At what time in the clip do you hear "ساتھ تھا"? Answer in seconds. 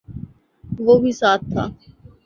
1.11-1.63